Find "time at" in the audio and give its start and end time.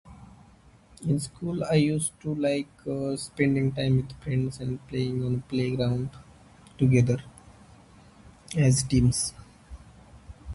3.71-4.59